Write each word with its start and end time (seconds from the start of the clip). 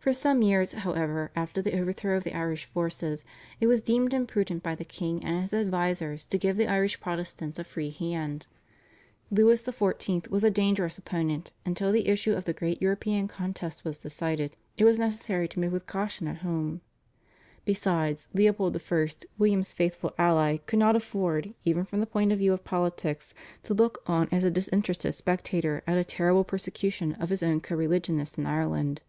For 0.00 0.12
some 0.12 0.42
years, 0.42 0.72
however, 0.72 1.30
after 1.36 1.62
the 1.62 1.78
overthrow 1.78 2.16
of 2.16 2.24
the 2.24 2.36
Irish 2.36 2.64
forces, 2.64 3.24
it 3.60 3.68
was 3.68 3.82
deemed 3.82 4.12
imprudent 4.12 4.64
by 4.64 4.74
the 4.74 4.84
king 4.84 5.22
and 5.24 5.40
his 5.42 5.54
advisers 5.54 6.26
to 6.26 6.38
give 6.38 6.56
the 6.56 6.66
Irish 6.66 6.98
Protestants 6.98 7.56
a 7.60 7.62
free 7.62 7.90
hand. 7.90 8.48
Louis 9.30 9.62
XIV. 9.62 10.26
was 10.26 10.42
a 10.42 10.50
dangerous 10.50 10.98
opponent, 10.98 11.52
and 11.64 11.76
till 11.76 11.92
the 11.92 12.08
issue 12.08 12.32
of 12.32 12.46
the 12.46 12.52
great 12.52 12.82
European 12.82 13.28
contest 13.28 13.84
was 13.84 13.98
decided 13.98 14.56
it 14.76 14.82
was 14.84 14.98
necessary 14.98 15.46
to 15.46 15.60
move 15.60 15.70
with 15.72 15.86
caution 15.86 16.26
at 16.26 16.38
home. 16.38 16.80
Besides, 17.64 18.26
Leopold 18.34 18.76
I., 18.90 19.08
William's 19.38 19.72
faithful 19.72 20.14
ally, 20.18 20.56
could 20.66 20.80
not 20.80 20.96
afford, 20.96 21.54
even 21.64 21.84
from 21.84 22.00
the 22.00 22.06
point 22.06 22.32
of 22.32 22.40
view 22.40 22.52
of 22.54 22.64
politics, 22.64 23.34
to 23.62 23.72
look 23.72 24.02
on 24.08 24.28
as 24.32 24.42
a 24.42 24.50
disinterested 24.50 25.14
spectator 25.14 25.84
at 25.86 25.96
a 25.96 26.02
terrible 26.02 26.42
persecution 26.42 27.12
of 27.12 27.28
his 27.28 27.44
own 27.44 27.60
co 27.60 27.76
religionists 27.76 28.36
in 28.36 28.46
Ireland. 28.46 29.00